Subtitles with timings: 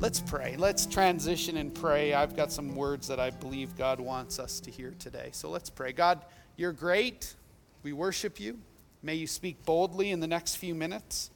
[0.00, 0.56] Let's pray.
[0.58, 2.14] Let's transition and pray.
[2.14, 5.30] I've got some words that I believe God wants us to hear today.
[5.32, 5.92] So let's pray.
[5.92, 6.24] God,
[6.56, 7.34] you're great.
[7.82, 8.58] We worship you.
[9.02, 11.30] May you speak boldly in the next few minutes.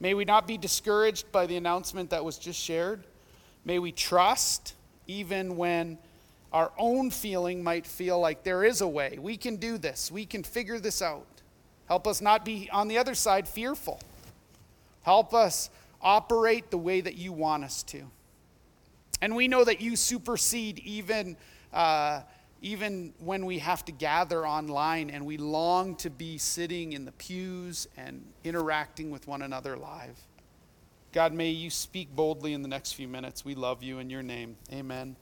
[0.00, 3.04] May we not be discouraged by the announcement that was just shared.
[3.64, 4.74] May we trust
[5.06, 5.98] even when
[6.52, 9.18] our own feeling might feel like there is a way.
[9.20, 11.26] We can do this, we can figure this out.
[11.86, 14.00] Help us not be on the other side fearful.
[15.02, 15.70] Help us
[16.04, 18.04] operate the way that you want us to.
[19.22, 21.36] And we know that you supersede even,
[21.72, 22.20] uh,
[22.60, 27.12] even when we have to gather online and we long to be sitting in the
[27.12, 30.18] pews and interacting with one another live.
[31.12, 33.44] God, may you speak boldly in the next few minutes.
[33.44, 34.56] We love you in your name.
[34.72, 35.16] Amen.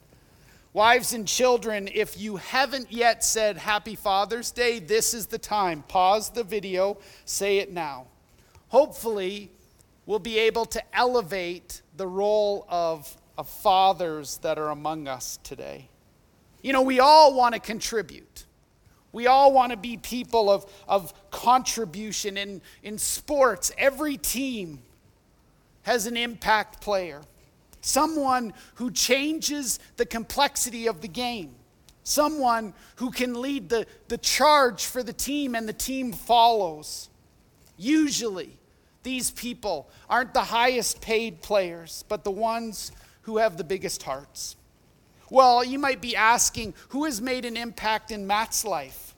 [0.72, 5.82] Wives and children, if you haven't yet said Happy Father's Day, this is the time.
[5.82, 8.06] Pause the video, say it now.
[8.68, 9.50] Hopefully,
[10.06, 15.88] we'll be able to elevate the role of, of fathers that are among us today.
[16.62, 18.44] You know, we all want to contribute.
[19.12, 22.36] We all want to be people of, of contribution.
[22.36, 24.80] In, in sports, every team
[25.82, 27.20] has an impact player,
[27.80, 31.54] someone who changes the complexity of the game,
[32.04, 37.08] someone who can lead the, the charge for the team and the team follows.
[37.76, 38.56] Usually,
[39.02, 44.56] these people aren't the highest paid players, but the ones who have the biggest hearts.
[45.30, 49.14] Well, you might be asking, who has made an impact in Matt's life?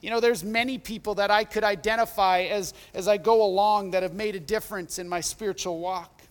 [0.00, 4.02] You know, there's many people that I could identify as, as I go along that
[4.02, 6.22] have made a difference in my spiritual walk.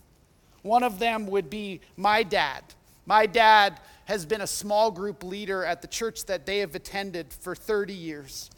[0.63, 2.63] One of them would be my dad.
[3.06, 7.31] My dad has been a small group leader at the church that they have attended
[7.31, 8.50] for 30 years.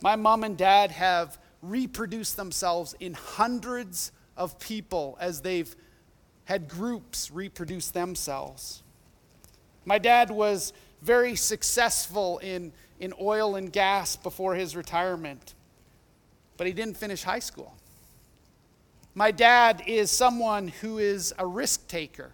[0.00, 1.38] My mom and dad have
[1.70, 5.74] reproduce themselves in hundreds of people as they've
[6.44, 8.82] had groups reproduce themselves.
[9.84, 10.72] My dad was
[11.02, 15.54] very successful in, in oil and gas before his retirement,
[16.56, 17.74] but he didn't finish high school.
[19.14, 22.32] My dad is someone who is a risk taker.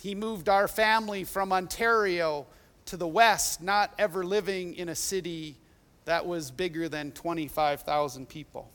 [0.00, 2.46] He moved our family from Ontario
[2.86, 5.56] to the West, not ever living in a city
[6.04, 8.70] that was bigger than 25,000 people.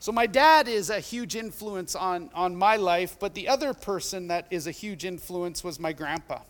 [0.00, 4.28] So, my dad is a huge influence on, on my life, but the other person
[4.28, 6.40] that is a huge influence was my grandpa.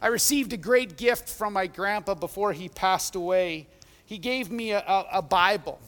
[0.00, 3.66] I received a great gift from my grandpa before he passed away.
[4.06, 5.78] He gave me a, a, a Bible,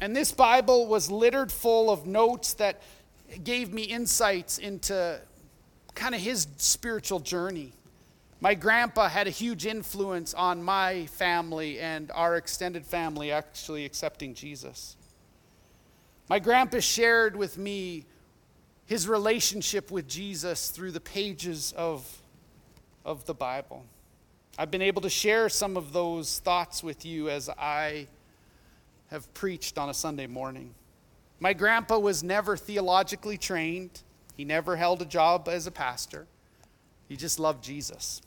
[0.00, 2.82] and this Bible was littered full of notes that
[3.42, 5.18] gave me insights into
[5.94, 7.72] kind of his spiritual journey.
[8.40, 14.34] My grandpa had a huge influence on my family and our extended family actually accepting
[14.34, 14.96] Jesus.
[16.28, 18.04] My grandpa shared with me
[18.86, 22.22] his relationship with Jesus through the pages of,
[23.04, 23.84] of the Bible.
[24.58, 28.06] I've been able to share some of those thoughts with you as I
[29.10, 30.74] have preached on a Sunday morning.
[31.40, 34.02] My grandpa was never theologically trained,
[34.36, 36.26] he never held a job as a pastor.
[37.08, 38.22] He just loved Jesus.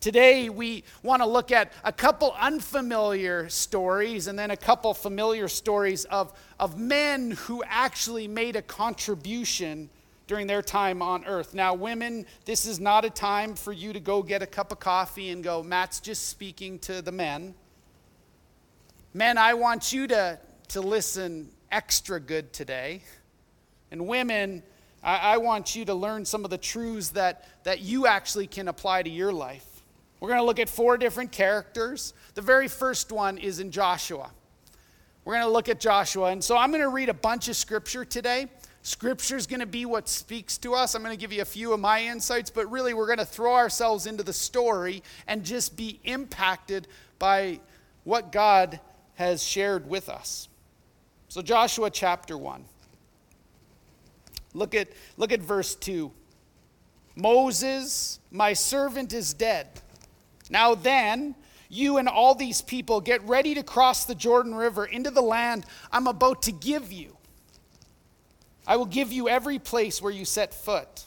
[0.00, 5.46] Today, we want to look at a couple unfamiliar stories and then a couple familiar
[5.46, 9.88] stories of, of men who actually made a contribution
[10.26, 11.54] during their time on earth.
[11.54, 14.80] Now, women, this is not a time for you to go get a cup of
[14.80, 17.54] coffee and go, Matt's just speaking to the men.
[19.14, 23.02] Men, I want you to, to listen extra good today.
[23.92, 24.62] And women,
[25.02, 28.68] I, I want you to learn some of the truths that, that you actually can
[28.68, 29.66] apply to your life.
[30.20, 32.14] We're going to look at four different characters.
[32.34, 34.30] The very first one is in Joshua.
[35.24, 36.30] We're going to look at Joshua.
[36.30, 38.46] And so I'm going to read a bunch of scripture today.
[38.82, 40.94] Scripture is going to be what speaks to us.
[40.94, 43.24] I'm going to give you a few of my insights, but really we're going to
[43.24, 46.88] throw ourselves into the story and just be impacted
[47.20, 47.60] by
[48.02, 48.80] what God
[49.14, 50.48] has shared with us.
[51.28, 52.64] So, Joshua chapter 1.
[54.54, 56.10] Look at, look at verse 2.
[57.16, 59.68] Moses, my servant, is dead.
[60.50, 61.34] Now then,
[61.68, 65.64] you and all these people get ready to cross the Jordan River into the land
[65.90, 67.16] I'm about to give you.
[68.66, 71.06] I will give you every place where you set foot,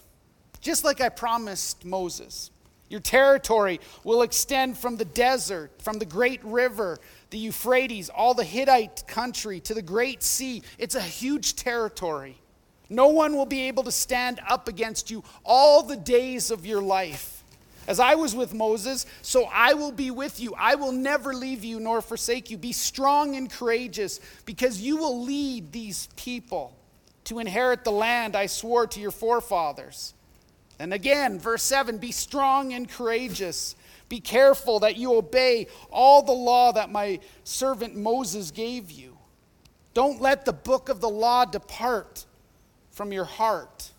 [0.62, 2.52] just like I promised Moses.
[2.90, 7.00] Your territory will extend from the desert, from the great river,
[7.30, 10.62] the Euphrates, all the Hittite country, to the great sea.
[10.78, 12.38] It's a huge territory.
[12.90, 16.82] No one will be able to stand up against you all the days of your
[16.82, 17.44] life.
[17.88, 20.56] As I was with Moses, so I will be with you.
[20.58, 22.58] I will never leave you nor forsake you.
[22.58, 26.76] Be strong and courageous because you will lead these people.
[27.26, 30.14] to inherit the land I swore to your forefathers.
[30.78, 33.76] And again, verse 7 Be strong and courageous.
[34.10, 39.18] Be careful that you obey all the law that my servant Moses gave you.
[39.96, 42.26] Don't let the book of the law depart
[42.96, 43.92] from your heart.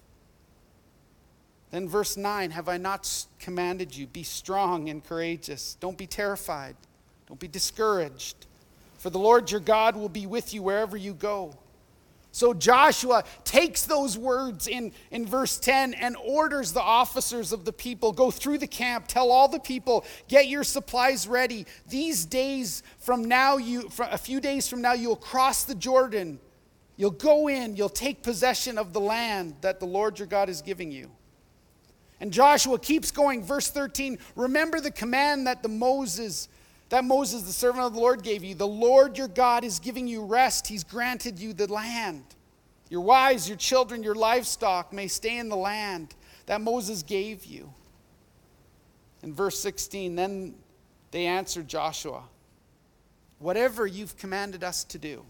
[1.70, 4.06] Then, verse 9 Have I not commanded you?
[4.06, 5.76] Be strong and courageous.
[5.78, 6.74] Don't be terrified.
[7.28, 8.46] Don't be discouraged.
[8.98, 11.54] For the Lord your God will be with you wherever you go.
[12.32, 17.72] So Joshua takes those words in, in verse 10 and orders the officers of the
[17.72, 21.66] people go through the camp, tell all the people, get your supplies ready.
[21.88, 26.38] These days from now, you, from a few days from now, you'll cross the Jordan.
[26.96, 30.62] You'll go in, you'll take possession of the land that the Lord your God is
[30.62, 31.10] giving you.
[32.20, 36.48] And Joshua keeps going, verse 13, remember the command that the Moses
[36.88, 38.54] that Moses, the servant of the Lord, gave you.
[38.54, 40.68] The Lord your God is giving you rest.
[40.68, 42.22] He's granted you the land.
[42.88, 46.14] Your wives, your children, your livestock may stay in the land
[46.46, 47.72] that Moses gave you.
[49.22, 50.54] In verse 16, then
[51.10, 52.22] they answered Joshua,
[53.38, 55.24] Whatever you've commanded us to do,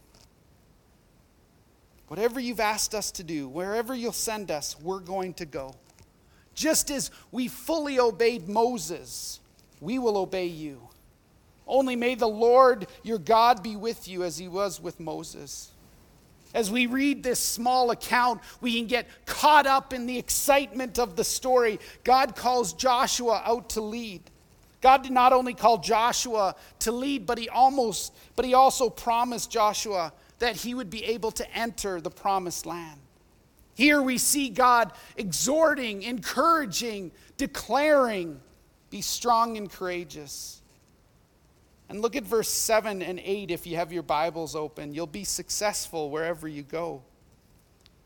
[2.09, 5.75] whatever you've asked us to do, wherever you'll send us, we're going to go.
[6.55, 9.41] Just as we fully obeyed Moses,
[9.81, 10.81] we will obey you.
[11.67, 15.71] Only may the Lord your God be with you as he was with Moses.
[16.55, 21.17] As we read this small account, we can get caught up in the excitement of
[21.17, 21.79] the story.
[22.05, 24.23] God calls Joshua out to lead.
[24.81, 29.51] God did not only call Joshua to lead, but he almost but he also promised
[29.51, 33.01] Joshua that he would be able to enter the promised land.
[33.75, 38.41] Here we see God exhorting, encouraging, declaring,
[38.91, 40.63] be strong and courageous.
[41.89, 44.93] And look at verse 7 and 8 if you have your Bibles open.
[44.95, 47.03] You'll be successful wherever you go.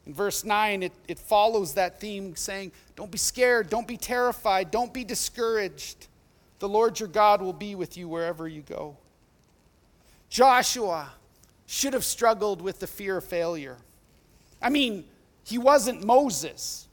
[0.06, 4.70] In verse 9, it, it follows that theme saying, Don't be scared, don't be terrified,
[4.70, 6.08] don't be discouraged.
[6.58, 8.96] The Lord your God will be with you wherever you go.
[10.28, 11.10] Joshua
[11.70, 13.76] should have struggled with the fear of failure.
[14.60, 15.04] I mean,
[15.44, 16.88] he wasn't Moses,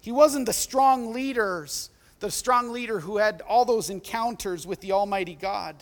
[0.00, 1.90] he wasn't the strong leaders,
[2.20, 5.76] the strong leader who had all those encounters with the Almighty God.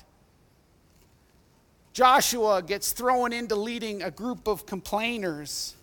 [1.93, 5.77] Joshua gets thrown into leading a group of complainers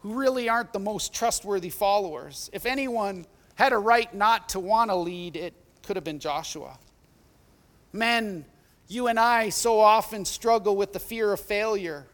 [0.00, 2.50] who really aren't the most trustworthy followers.
[2.52, 3.24] If anyone
[3.54, 5.54] had a right not to want to lead, it
[5.86, 6.76] could have been Joshua.
[7.92, 8.44] Men,
[8.88, 12.06] you and I so often struggle with the fear of failure.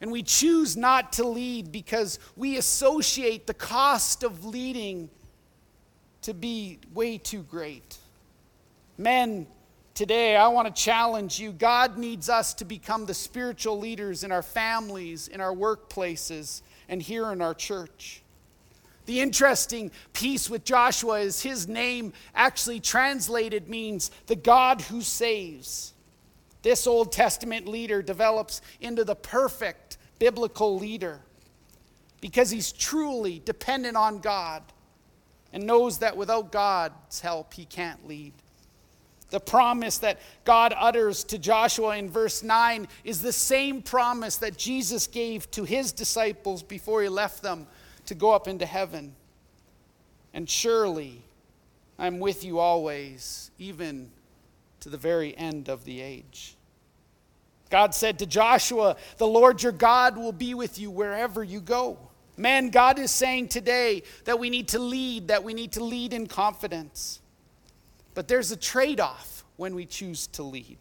[0.00, 5.08] And we choose not to lead because we associate the cost of leading
[6.22, 7.96] to be way too great.
[8.98, 9.46] Men,
[9.96, 11.52] Today, I want to challenge you.
[11.52, 16.60] God needs us to become the spiritual leaders in our families, in our workplaces,
[16.90, 18.22] and here in our church.
[19.06, 25.94] The interesting piece with Joshua is his name actually translated means the God who saves.
[26.62, 31.20] This Old Testament leader develops into the perfect biblical leader
[32.20, 34.64] because he's truly dependent on God
[35.52, 38.32] and knows that without God's help, he can't lead.
[39.30, 44.56] The promise that God utters to Joshua in verse 9 is the same promise that
[44.56, 47.66] Jesus gave to his disciples before he left them
[48.06, 49.14] to go up into heaven.
[50.32, 51.22] And surely
[51.98, 54.10] I'm with you always, even
[54.80, 56.56] to the very end of the age.
[57.70, 61.98] God said to Joshua, The Lord your God will be with you wherever you go.
[62.36, 66.12] Man, God is saying today that we need to lead, that we need to lead
[66.12, 67.20] in confidence.
[68.14, 70.78] But there's a trade off when we choose to lead.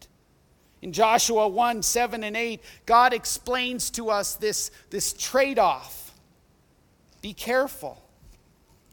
[0.81, 6.04] In Joshua 1 7 and 8, God explains to us this, this trade off.
[7.25, 7.99] Be careful.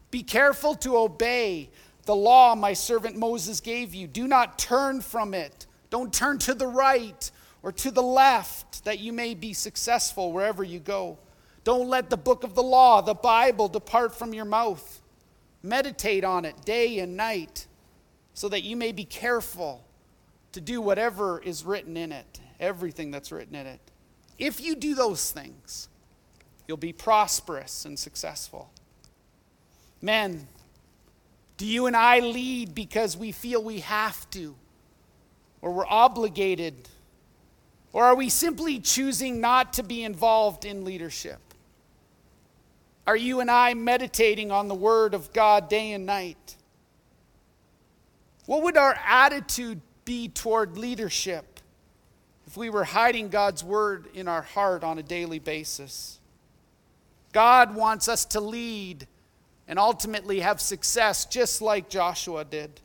[0.09, 1.69] Be careful to obey
[2.05, 4.07] the law my servant Moses gave you.
[4.07, 5.67] Do not turn from it.
[5.91, 7.29] Don't turn to the right
[7.61, 11.19] or to the left that you may be successful wherever you go.
[11.63, 15.03] Don't let the book of the law, the Bible, depart from your mouth.
[15.61, 17.67] Meditate on it day and night
[18.33, 19.85] so that you may be careful
[20.53, 23.91] to do whatever is written in it, everything that's written in it.
[24.39, 25.87] If you do those things,
[26.67, 28.71] you'll be prosperous and successful.
[30.01, 30.47] Men,
[31.57, 34.55] do you and I lead because we feel we have to,
[35.61, 36.89] or we're obligated,
[37.93, 41.39] or are we simply choosing not to be involved in leadership?
[43.05, 46.55] Are you and I meditating on the Word of God day and night?
[48.45, 51.59] What would our attitude be toward leadership
[52.47, 56.19] if we were hiding God's word in our heart on a daily basis?
[57.33, 59.07] God wants us to lead
[59.67, 62.79] and ultimately have success just like Joshua did.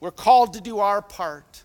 [0.00, 1.62] We're called to do our part.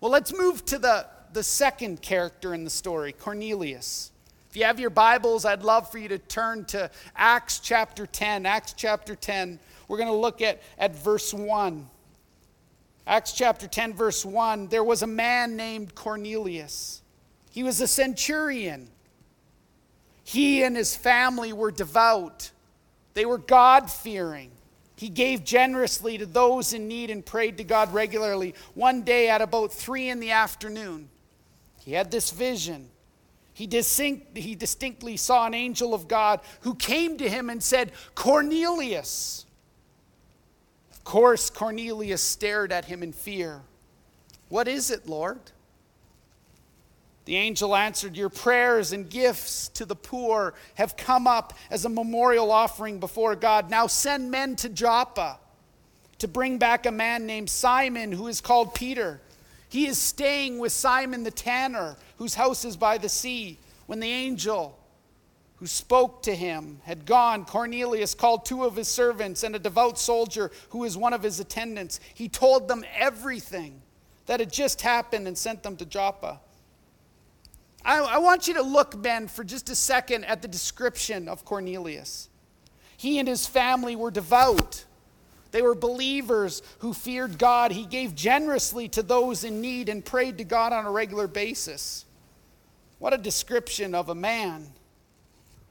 [0.00, 4.10] Well, let's move to the, the second character in the story, Cornelius.
[4.50, 8.44] If you have your Bibles, I'd love for you to turn to Acts chapter 10.
[8.44, 9.58] Acts chapter 10.
[9.88, 11.88] We're going to look at, at verse 1.
[13.06, 14.68] Acts chapter 10, verse 1.
[14.68, 17.02] There was a man named Cornelius.
[17.50, 18.88] He was a centurion.
[20.24, 22.50] He and his family were devout,
[23.14, 24.50] they were God fearing.
[24.94, 28.54] He gave generously to those in need and prayed to God regularly.
[28.74, 31.08] One day at about three in the afternoon,
[31.80, 32.88] he had this vision
[33.54, 37.92] he, distinct, he distinctly saw an angel of God who came to him and said,
[38.14, 39.44] Cornelius.
[40.90, 43.60] Of course, Cornelius stared at him in fear.
[44.48, 45.40] What is it, Lord?
[47.24, 51.88] The angel answered, Your prayers and gifts to the poor have come up as a
[51.88, 53.70] memorial offering before God.
[53.70, 55.38] Now send men to Joppa
[56.18, 59.20] to bring back a man named Simon who is called Peter.
[59.68, 63.58] He is staying with Simon the tanner, whose house is by the sea.
[63.86, 64.78] When the angel
[65.56, 69.98] who spoke to him had gone, Cornelius called two of his servants and a devout
[69.98, 72.00] soldier who is one of his attendants.
[72.14, 73.80] He told them everything
[74.26, 76.40] that had just happened and sent them to Joppa.
[77.84, 81.44] I, I want you to look, Ben, for just a second at the description of
[81.44, 82.28] Cornelius.
[82.96, 84.84] He and his family were devout.
[85.50, 87.72] They were believers who feared God.
[87.72, 92.04] He gave generously to those in need and prayed to God on a regular basis.
[92.98, 94.68] What a description of a man.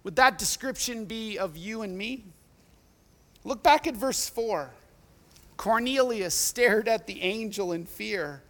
[0.04, 2.26] Would that description be of you and me?
[3.44, 4.70] Look back at verse 4.
[5.58, 8.44] Cornelius stared at the angel in fear.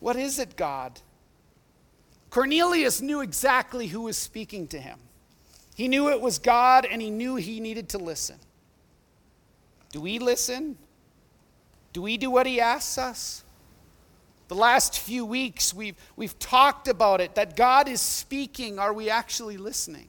[0.00, 1.00] What is it, God?
[2.30, 4.98] Cornelius knew exactly who was speaking to him.
[5.74, 8.36] He knew it was God and he knew he needed to listen.
[9.90, 10.76] Do we listen?
[11.92, 13.44] Do we do what he asks us?
[14.48, 18.78] The last few weeks, we've, we've talked about it that God is speaking.
[18.78, 20.08] Are we actually listening?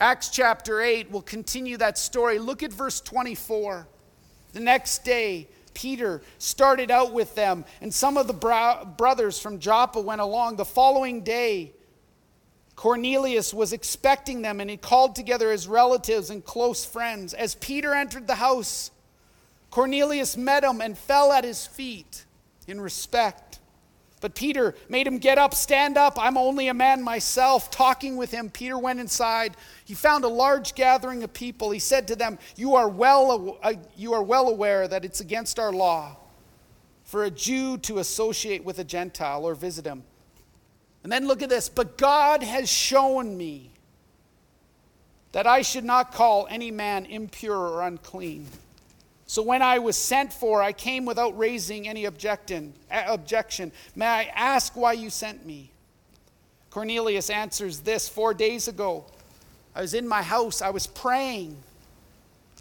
[0.00, 2.38] Acts chapter 8 will continue that story.
[2.38, 3.86] Look at verse 24.
[4.52, 5.46] The next day,
[5.80, 10.56] Peter started out with them, and some of the bro- brothers from Joppa went along.
[10.56, 11.72] The following day,
[12.76, 17.32] Cornelius was expecting them and he called together his relatives and close friends.
[17.32, 18.90] As Peter entered the house,
[19.70, 22.26] Cornelius met him and fell at his feet
[22.66, 23.49] in respect.
[24.20, 26.18] But Peter made him get up, stand up.
[26.18, 27.70] I'm only a man myself.
[27.70, 29.56] Talking with him, Peter went inside.
[29.84, 31.70] He found a large gathering of people.
[31.70, 35.58] He said to them, You are well, uh, you are well aware that it's against
[35.58, 36.16] our law
[37.04, 40.04] for a Jew to associate with a Gentile or visit him.
[41.02, 41.68] And then look at this.
[41.70, 43.70] But God has shown me
[45.32, 48.46] that I should not call any man impure or unclean.
[49.30, 52.72] So when I was sent for, I came without raising any objection.
[52.90, 53.70] objection.
[53.94, 55.70] May I ask why you sent me?
[56.70, 59.04] Cornelius answers this Four days ago,
[59.72, 61.56] I was in my house, I was praying.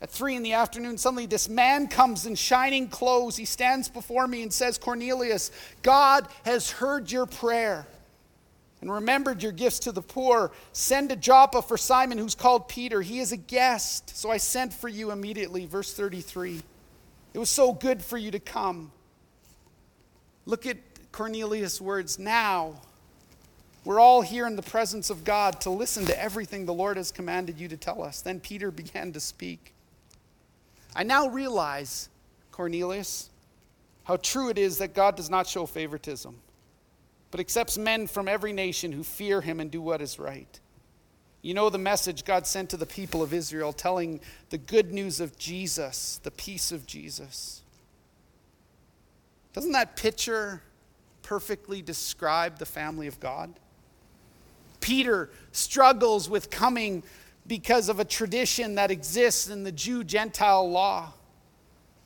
[0.04, 3.36] At three in the afternoon, suddenly this man comes in shining clothes.
[3.36, 5.50] He stands before me and says, Cornelius,
[5.82, 7.88] God has heard your prayer
[8.82, 10.52] and remembered your gifts to the poor.
[10.72, 13.02] Send to Joppa for Simon, who's called Peter.
[13.02, 14.16] He is a guest.
[14.16, 15.66] So I sent for you immediately.
[15.66, 16.62] Verse 33.
[17.34, 18.92] It was so good for you to come.
[20.46, 20.78] Look at
[21.12, 22.18] Cornelius' words.
[22.18, 22.82] Now,
[23.84, 27.12] we're all here in the presence of God to listen to everything the Lord has
[27.12, 28.22] commanded you to tell us.
[28.22, 29.74] Then Peter began to speak.
[30.96, 32.10] I now realize,
[32.52, 33.30] Cornelius,
[34.06, 36.36] how true it is that God does not show favoritism
[37.32, 40.60] but accepts men from every nation who fear him and do what is right.
[41.42, 44.20] You know the message God sent to the people of Israel, telling
[44.50, 47.62] the good news of Jesus, the peace of Jesus.
[49.54, 50.62] Doesn't that picture
[51.24, 53.54] perfectly describe the family of God?
[54.82, 57.04] Peter struggles with coming
[57.48, 61.14] because of a tradition that exists in the Jew Gentile law.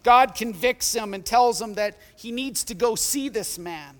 [0.04, 3.96] God convicts him and tells him that he needs to go see this man.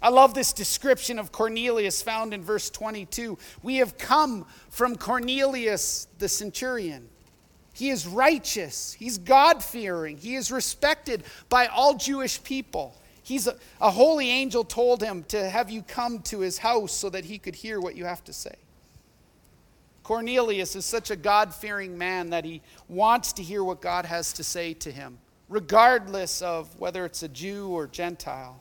[0.00, 3.36] I love this description of Cornelius found in verse 22.
[3.62, 7.08] We have come from Cornelius the centurion.
[7.72, 12.96] He is righteous, he's God fearing, he is respected by all Jewish people.
[13.22, 17.10] He's a, a, holy angel told him to have you come to his house so
[17.10, 18.54] that he could hear what you have to say.
[20.02, 24.32] Cornelius is such a God fearing man that he wants to hear what God has
[24.32, 25.18] to say to him,
[25.50, 28.60] regardless of whether it's a Jew or Gentile.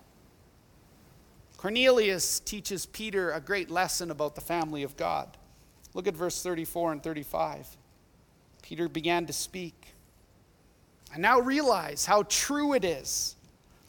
[1.57, 5.37] Cornelius teaches Peter a great lesson about the family of God.
[5.93, 7.67] Look at verse 34 and 35.
[8.61, 9.93] Peter began to speak.
[11.13, 13.35] I now realize how true it is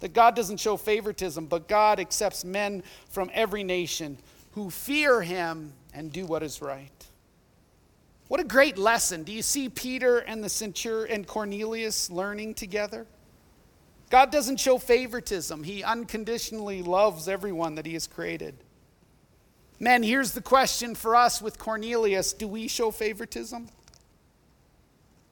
[0.00, 4.16] that God doesn't show favoritism, but God accepts men from every nation
[4.52, 7.06] who fear him and do what is right.
[8.28, 9.24] What a great lesson.
[9.24, 13.06] Do you see Peter and the centurion and Cornelius learning together?
[14.10, 15.64] God doesn't show favoritism.
[15.64, 18.54] He unconditionally loves everyone that he has created.
[19.80, 23.68] Men, here's the question for us with Cornelius Do we show favoritism?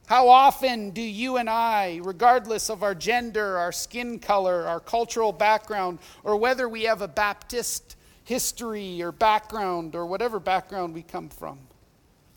[0.06, 5.32] How often do you and I, regardless of our gender, our skin color, our cultural
[5.32, 11.28] background, or whether we have a Baptist history or background or whatever background we come
[11.28, 11.58] from,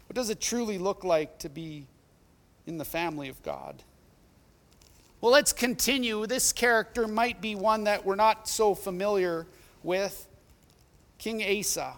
[0.08, 1.86] what does it truly look like to be
[2.66, 3.84] in the family of God?
[5.22, 6.26] Well, let's continue.
[6.28, 9.46] This character might be one that we're not so familiar
[9.84, 10.28] with
[11.18, 11.94] King Asa.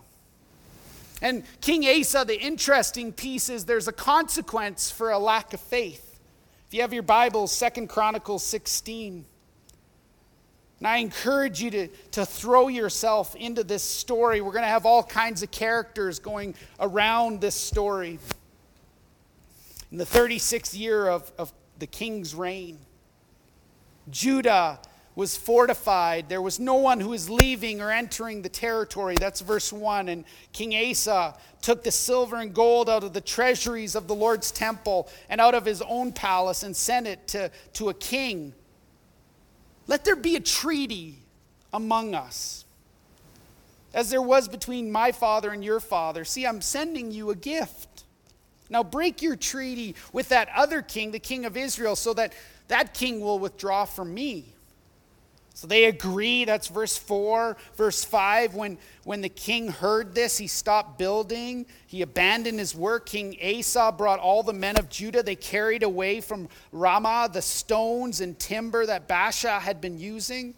[1.21, 6.19] And King Asa, the interesting piece is there's a consequence for a lack of faith.
[6.67, 9.23] If you have your Bibles, Second Chronicles 16.
[10.79, 14.41] And I encourage you to, to throw yourself into this story.
[14.41, 18.17] We're going to have all kinds of characters going around this story.
[19.91, 22.79] In the 36th year of, of the king's reign,
[24.09, 24.79] Judah
[25.15, 26.29] was fortified.
[26.29, 29.15] There was no one who was leaving or entering the territory.
[29.19, 30.09] That's verse 1.
[30.09, 34.51] And King Asa took the silver and gold out of the treasuries of the Lord's
[34.51, 38.53] temple and out of his own palace and sent it to, to a king.
[39.87, 41.19] Let there be a treaty
[41.73, 42.65] among us,
[43.93, 46.23] as there was between my father and your father.
[46.23, 48.05] See, I'm sending you a gift.
[48.69, 52.33] Now break your treaty with that other king, the king of Israel, so that
[52.71, 54.45] that king will withdraw from me.
[55.53, 56.45] So they agree.
[56.45, 57.57] That's verse 4.
[57.75, 61.65] Verse 5 when, when the king heard this, he stopped building.
[61.85, 63.05] He abandoned his work.
[63.05, 65.21] King Asa brought all the men of Judah.
[65.21, 70.53] They carried away from Ramah the stones and timber that Baasha had been using.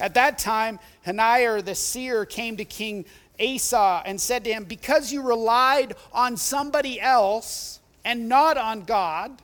[0.00, 3.04] At that time, Hananiah the seer came to King
[3.38, 9.42] Asa and said to him, Because you relied on somebody else and not on God,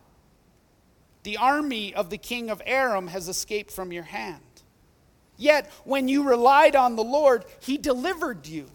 [1.26, 4.40] the army of the king of Aram has escaped from your hand.
[5.36, 8.70] Yet, when you relied on the Lord, he delivered you.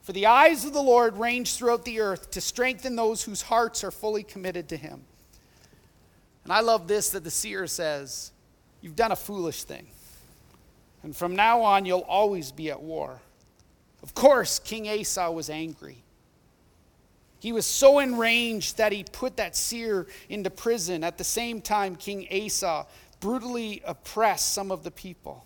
[0.00, 3.84] For the eyes of the Lord range throughout the earth to strengthen those whose hearts
[3.84, 5.02] are fully committed to him.
[6.44, 8.32] And I love this that the seer says,
[8.80, 9.88] You've done a foolish thing.
[11.02, 13.20] And from now on, you'll always be at war.
[14.02, 16.02] Of course, King Asa was angry.
[17.42, 21.02] He was so enraged that he put that seer into prison.
[21.02, 22.86] At the same time, King Asa
[23.18, 25.44] brutally oppressed some of the people.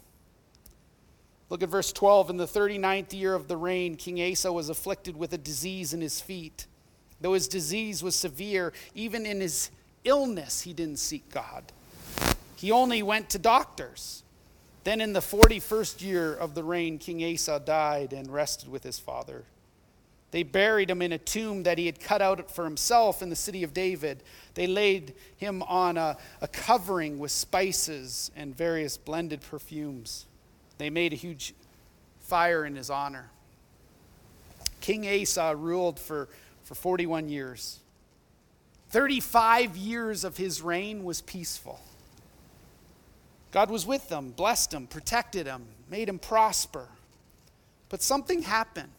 [1.48, 2.28] Look at verse 12.
[2.28, 6.02] In the 39th year of the reign, King Asa was afflicted with a disease in
[6.02, 6.66] his feet.
[7.22, 9.70] Though his disease was severe, even in his
[10.04, 11.72] illness, he didn't seek God.
[12.56, 14.22] He only went to doctors.
[14.84, 18.98] Then, in the 41st year of the reign, King Asa died and rested with his
[18.98, 19.46] father.
[20.36, 23.34] They buried him in a tomb that he had cut out for himself in the
[23.36, 24.22] city of David.
[24.52, 30.26] They laid him on a, a covering with spices and various blended perfumes.
[30.76, 31.54] They made a huge
[32.20, 33.30] fire in his honor.
[34.82, 36.28] King Asa ruled for,
[36.64, 37.80] for 41 years.
[38.90, 41.80] 35 years of his reign was peaceful.
[43.52, 46.88] God was with them, blessed him, protected him, made him prosper.
[47.88, 48.90] But something happened.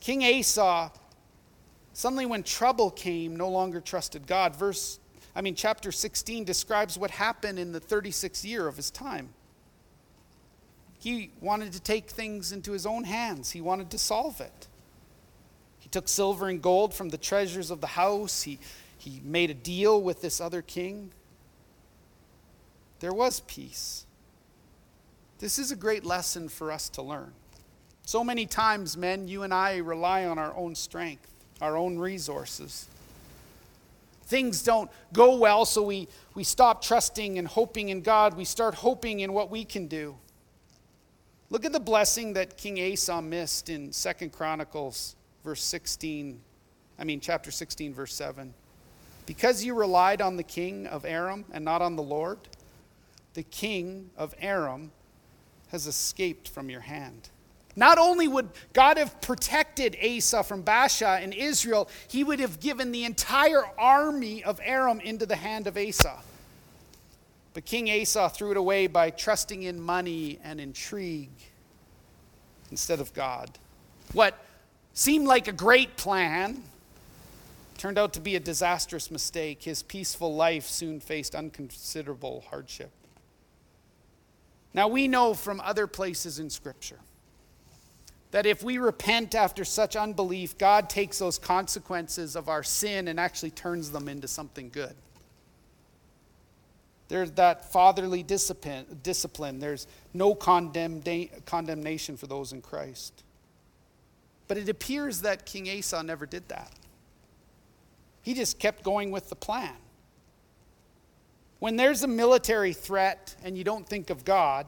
[0.00, 0.92] King Asa,
[1.92, 4.54] suddenly when trouble came, no longer trusted God.
[4.54, 5.00] Verse,
[5.34, 9.30] I mean, chapter 16 describes what happened in the 36th year of his time.
[10.98, 14.66] He wanted to take things into his own hands, he wanted to solve it.
[15.78, 18.58] He took silver and gold from the treasures of the house, he,
[18.96, 21.12] he made a deal with this other king.
[23.00, 24.06] There was peace.
[25.38, 27.32] This is a great lesson for us to learn.
[28.08, 32.86] So many times, men, you and I rely on our own strength, our own resources.
[34.22, 38.34] Things don't go well, so we, we stop trusting and hoping in God.
[38.34, 40.16] We start hoping in what we can do.
[41.50, 46.40] Look at the blessing that King Asa missed in Second Chronicles, verse 16.
[46.98, 48.54] I mean, chapter 16, verse 7.
[49.26, 52.38] Because you relied on the king of Aram and not on the Lord,
[53.34, 54.92] the king of Aram
[55.72, 57.28] has escaped from your hand.
[57.78, 62.90] Not only would God have protected Asa from Baasha and Israel, he would have given
[62.90, 66.16] the entire army of Aram into the hand of Asa.
[67.54, 71.30] But King Asa threw it away by trusting in money and intrigue
[72.72, 73.48] instead of God.
[74.12, 74.36] What
[74.92, 76.64] seemed like a great plan
[77.76, 79.62] turned out to be a disastrous mistake.
[79.62, 82.90] His peaceful life soon faced unconsiderable hardship.
[84.74, 86.98] Now, we know from other places in Scripture
[88.30, 93.18] that if we repent after such unbelief, God takes those consequences of our sin and
[93.18, 94.94] actually turns them into something good.
[97.08, 99.60] There's that fatherly discipline, discipline.
[99.60, 103.24] There's no condemnation for those in Christ.
[104.46, 106.70] But it appears that King Asa never did that.
[108.20, 109.74] He just kept going with the plan.
[111.60, 114.66] When there's a military threat and you don't think of God,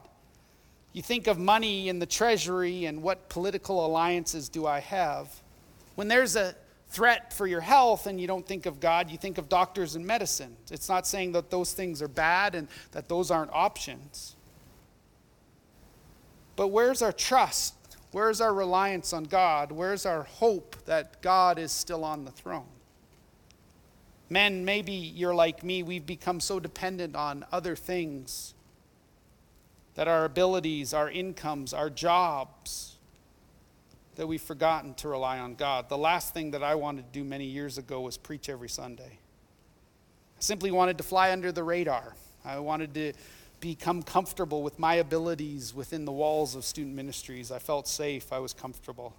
[0.93, 5.41] you think of money in the treasury and what political alliances do I have.
[5.95, 6.55] When there's a
[6.89, 10.05] threat for your health and you don't think of God, you think of doctors and
[10.05, 10.55] medicine.
[10.69, 14.35] It's not saying that those things are bad and that those aren't options.
[16.57, 17.75] But where's our trust?
[18.11, 19.71] Where's our reliance on God?
[19.71, 22.67] Where's our hope that God is still on the throne?
[24.29, 28.53] Men, maybe you're like me, we've become so dependent on other things
[29.95, 32.95] that our abilities, our incomes, our jobs,
[34.15, 35.89] that we've forgotten to rely on God.
[35.89, 39.19] The last thing that I wanted to do many years ago was preach every Sunday.
[40.37, 42.13] I simply wanted to fly under the radar.
[42.43, 43.13] I wanted to
[43.59, 47.51] become comfortable with my abilities within the walls of student ministries.
[47.51, 49.13] I felt safe, I was comfortable.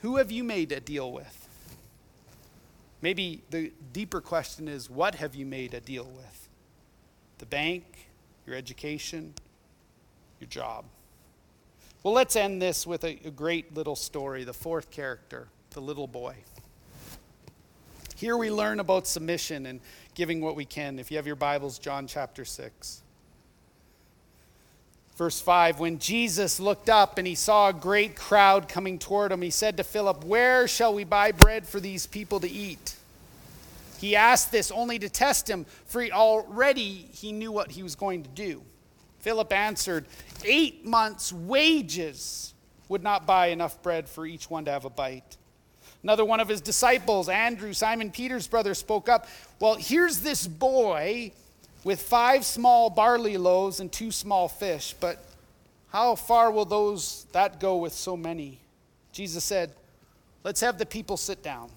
[0.00, 1.48] Who have you made a deal with?
[3.02, 6.48] Maybe the deeper question is what have you made a deal with?
[7.38, 8.11] The bank,
[8.46, 9.34] your education,
[10.40, 10.84] your job.
[12.02, 16.08] Well, let's end this with a, a, great little story the fourth character, the little
[16.08, 16.34] boy.
[18.16, 19.80] Here we learn about submission and
[20.14, 20.98] giving what we can.
[20.98, 23.02] If you have your Bibles, John chapter 6.
[25.16, 29.42] Verse 5 When Jesus looked up and he saw a great crowd coming toward him,
[29.42, 32.96] he said to Philip, Where shall we buy bread for these people to eat?
[34.02, 38.24] He asked this only to test him, for already he knew what he was going
[38.24, 38.64] to do.
[39.20, 40.06] Philip answered,
[40.44, 42.52] Eight months' wages
[42.88, 45.36] would not buy enough bread for each one to have a bite.
[46.02, 49.28] Another one of his disciples, Andrew, Simon Peter's brother, spoke up.
[49.60, 51.30] Well, here's this boy
[51.84, 55.24] with five small barley loaves and two small fish, but
[55.90, 58.58] how far will those that go with so many?
[59.12, 59.70] Jesus said,
[60.42, 61.70] Let's have the people sit down.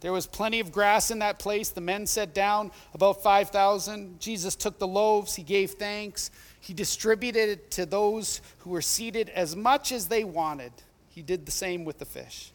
[0.00, 1.70] There was plenty of grass in that place.
[1.70, 4.18] The men sat down, about 5,000.
[4.18, 6.30] Jesus took the loaves, he gave thanks.
[6.60, 10.72] He distributed it to those who were seated as much as they wanted.
[11.08, 12.52] He did the same with the fish.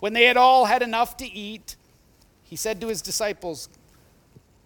[0.00, 1.76] When they had all had enough to eat,
[2.42, 3.68] he said to his disciples,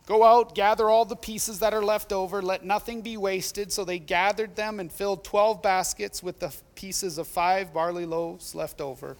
[0.06, 3.70] Go out, gather all the pieces that are left over, let nothing be wasted.
[3.70, 8.54] So they gathered them and filled 12 baskets with the pieces of five barley loaves
[8.54, 9.16] left over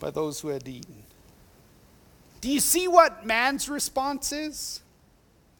[0.00, 1.04] by those who had eaten.
[2.42, 4.82] Do you see what man's response is?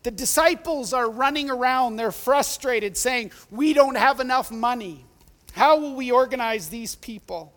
[0.02, 5.06] The disciples are running around, they're frustrated, saying, We don't have enough money.
[5.52, 7.52] How will we organize these people?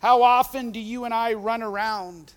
[0.00, 2.34] How often do you and I run around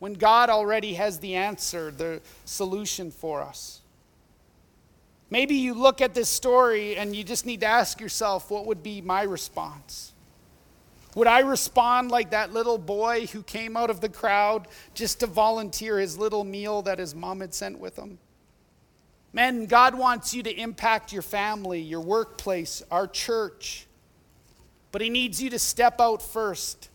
[0.00, 3.80] when God already has the answer, the solution for us?
[5.30, 8.82] Maybe you look at this story and you just need to ask yourself, what would
[8.82, 10.13] be my response?
[11.14, 15.26] Would I respond like that little boy who came out of the crowd just to
[15.26, 18.18] volunteer his little meal that his mom had sent with him?
[19.34, 23.88] Men, God wants you to impact your family, your workplace, our church.
[24.92, 26.88] But He needs you to step out first.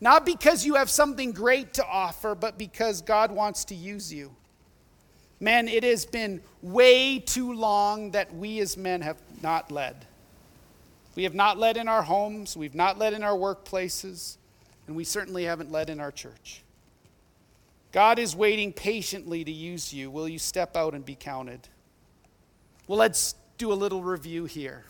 [0.00, 4.30] Not because you have something great to offer, but because God wants to use you.
[5.40, 10.06] Men, it has been way too long that we as men have not led.
[11.14, 14.38] We have not led in our homes, we've not led in our workplaces,
[14.86, 16.62] and we certainly haven't led in our church.
[17.92, 20.10] God is waiting patiently to use you.
[20.10, 21.68] Will you step out and be counted?
[22.86, 24.84] Well, let's do a little review here.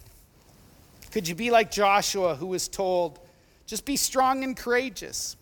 [1.10, 3.18] Could you be like Joshua, who was told,
[3.66, 5.36] just be strong and courageous?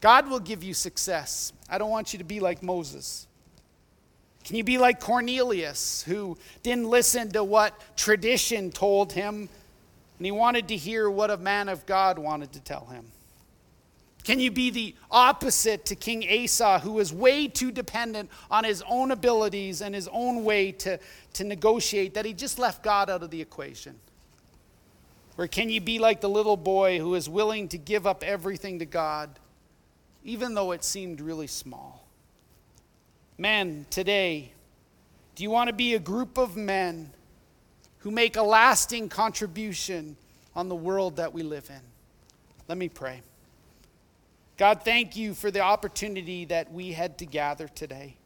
[0.00, 1.52] God will give you success.
[1.68, 3.26] I don't want you to be like Moses.
[4.44, 9.48] Can you be like Cornelius, who didn't listen to what tradition told him
[10.18, 13.04] and he wanted to hear what a man of God wanted to tell him.
[14.24, 18.82] Can you be the opposite to King Asa, who was way too dependent on his
[18.88, 20.98] own abilities and his own way to,
[21.34, 23.98] to negotiate that he just left God out of the equation?
[25.38, 28.80] Or can you be like the little boy who is willing to give up everything
[28.80, 29.30] to God,
[30.24, 32.04] even though it seemed really small?
[33.38, 34.52] Men, today,
[35.36, 37.12] do you want to be a group of men
[38.00, 40.16] who make a lasting contribution
[40.54, 41.80] on the world that we live in?
[42.68, 43.22] Let me pray.
[44.56, 48.16] God, thank you for the opportunity that we had to gather today.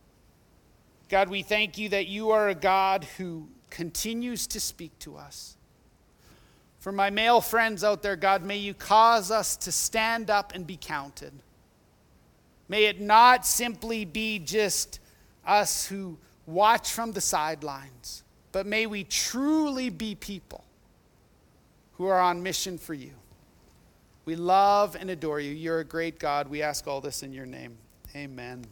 [1.09, 5.57] God, we thank you that you are a God who continues to speak to us.
[6.79, 10.67] For my male friends out there, God, may you cause us to stand up and
[10.67, 11.33] be counted.
[12.69, 14.99] May it not simply be just
[15.47, 20.65] us who watch from the sidelines, but may we truly be people
[21.95, 23.13] who are on mission for you.
[24.25, 25.53] We love and adore you.
[25.53, 26.49] You're a great God.
[26.49, 27.77] We ask all this in your name.
[28.15, 28.65] Amen.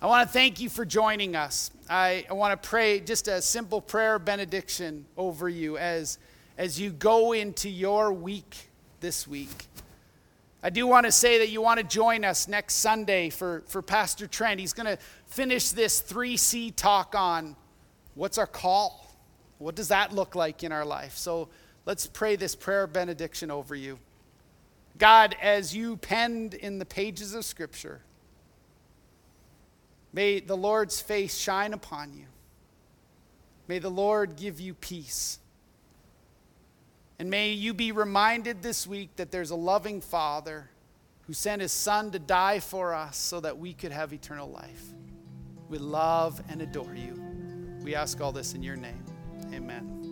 [0.00, 1.70] I want to thank you for joining us.
[1.88, 6.18] I, I want to pray just a simple prayer benediction over you as,
[6.58, 8.68] as you go into your week
[9.00, 9.66] this week.
[10.62, 13.82] I do want to say that you want to join us next Sunday for, for
[13.82, 14.60] Pastor Trent.
[14.60, 17.56] He's going to finish this 3C talk on
[18.14, 19.04] what's our call?
[19.58, 21.16] What does that look like in our life?
[21.16, 21.48] So
[21.86, 23.98] let's pray this prayer benediction over you.
[24.98, 28.00] God, as you penned in the pages of Scripture,
[30.12, 32.26] may the Lord's face shine upon you.
[33.66, 35.38] May the Lord give you peace.
[37.18, 40.68] And may you be reminded this week that there's a loving Father
[41.22, 44.84] who sent his Son to die for us so that we could have eternal life.
[45.68, 47.23] We love and adore you.
[47.84, 49.04] We ask all this in your name.
[49.52, 50.03] Amen.